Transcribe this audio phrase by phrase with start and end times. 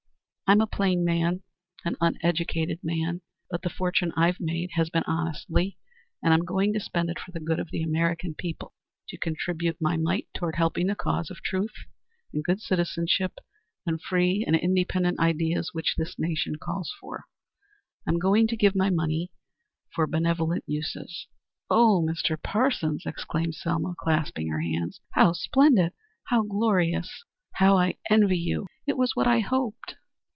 [0.51, 1.43] I'm a plain man,
[1.85, 5.77] an uneducated man, but the fortune I've made has been made honestly,
[6.21, 8.73] and I'm going to spend it for the good of the American people
[9.07, 11.71] to contribute my mite toward helping the cause of truth
[12.33, 13.35] and good citizenship
[13.85, 17.23] and free and independent ideas which this nation calls for.
[18.05, 19.31] I'm going to give my money
[19.95, 21.27] for benevolent uses."
[21.69, 22.35] "Oh, Mr.
[22.35, 25.93] Parsons," exclaimed Selma, clasping her hands, "how splendid!
[26.25, 27.23] how glorious!
[27.53, 28.67] How I envy you.
[28.85, 29.95] It was what I hoped."